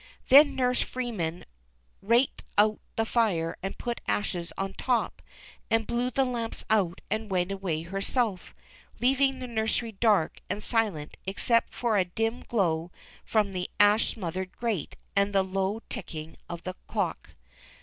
[0.29, 1.43] Then Nurse Freemair
[2.01, 5.21] raked out the fire and put ashes on top,
[5.69, 8.55] and bleAv the lamps out and Avent aAvay herself,
[8.99, 12.89] leaAdng the nursery dark and silent except for a dim gloAv
[13.23, 17.35] from the ash smothered grate and the low ticking of the clock.